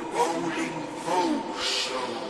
[0.00, 0.72] Rolling
[1.06, 2.27] Ho Show.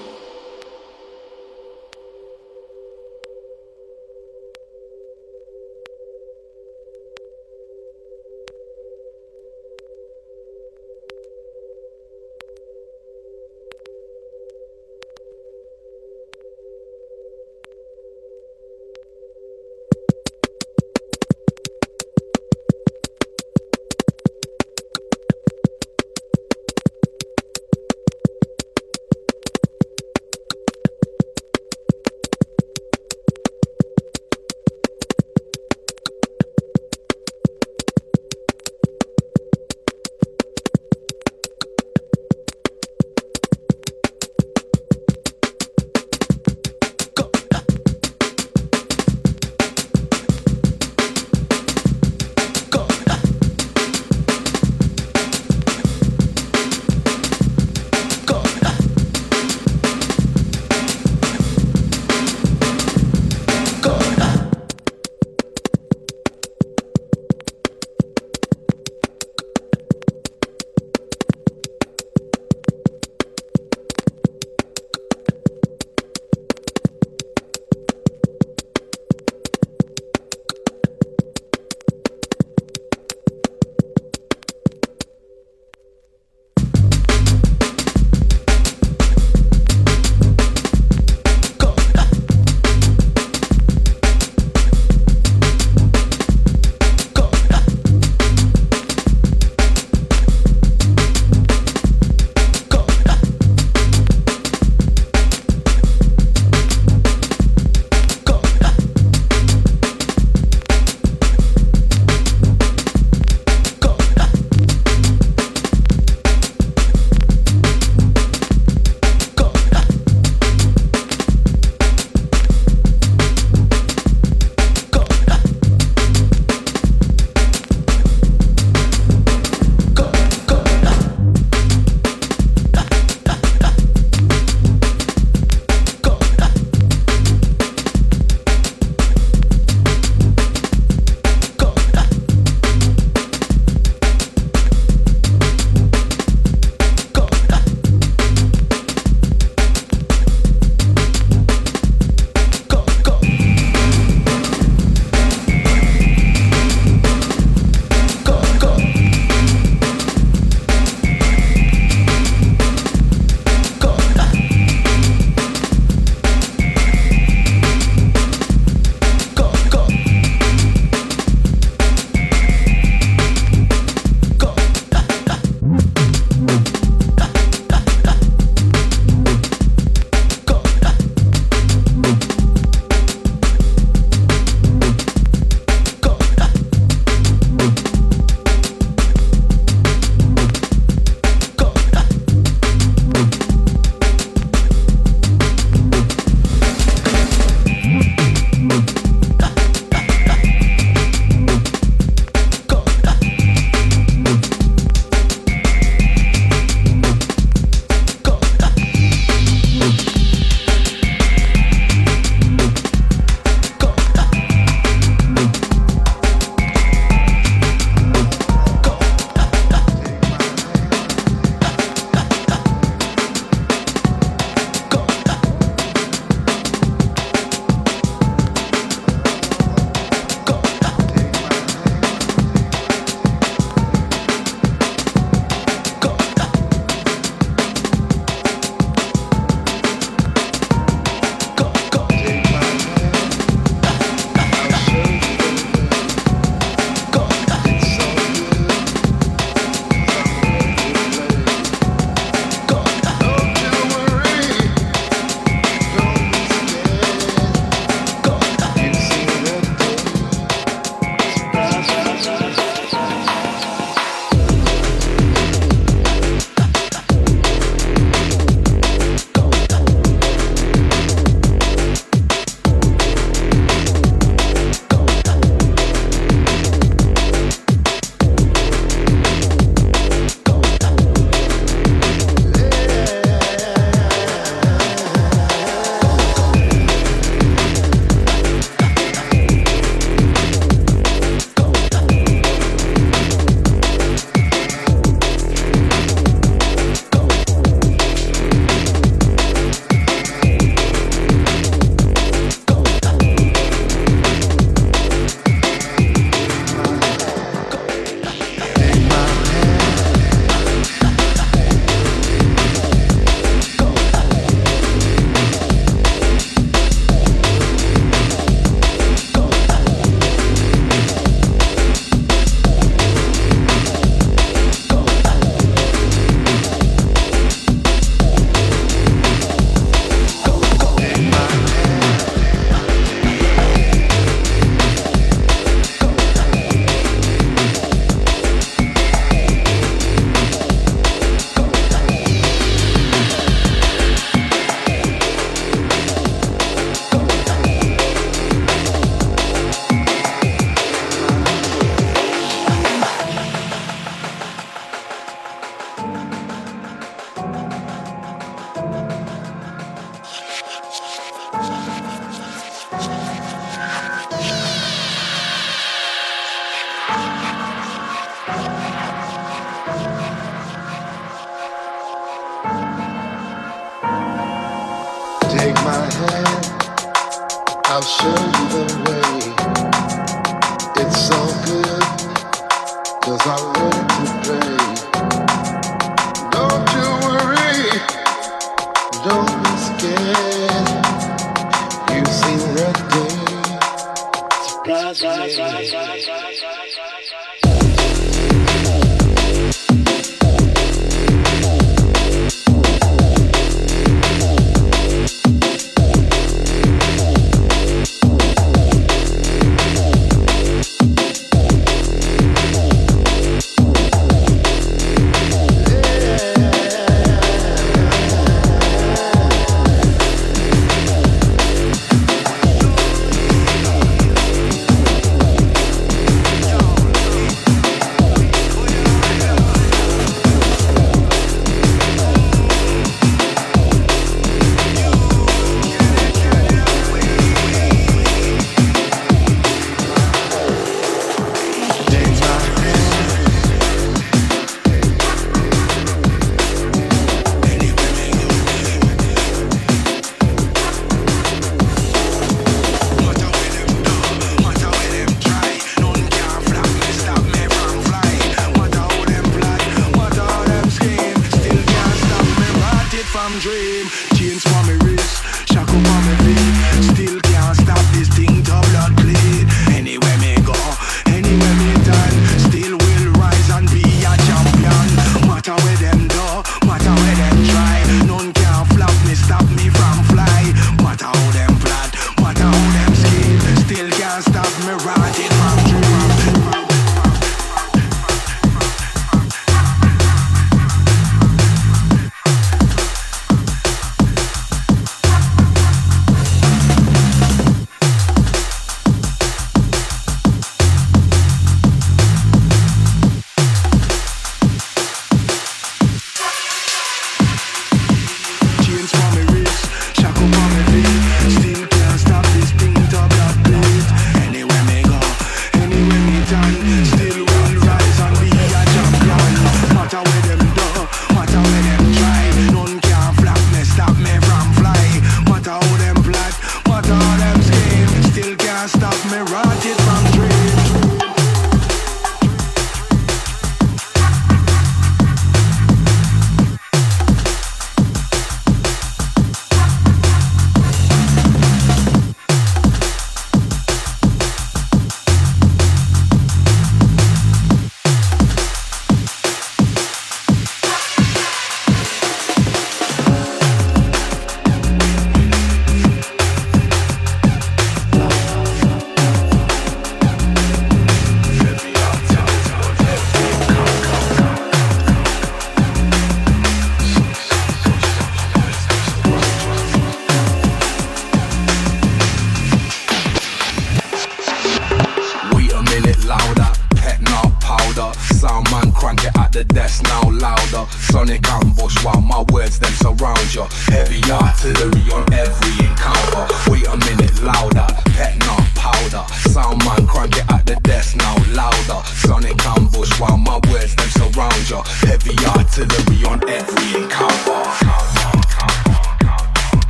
[579.59, 580.87] the desk now louder.
[581.11, 583.67] Sonic ambush while my words then surround ya.
[583.91, 586.47] Heavy artillery on every encounter.
[586.71, 587.87] Wait a minute, louder.
[588.15, 589.25] Pet not powder.
[589.51, 592.01] Sound man crank it at the desk now louder.
[592.23, 594.83] Sonic ambush while my words then surround ya.
[595.03, 598.08] Heavy artillery on every encounter.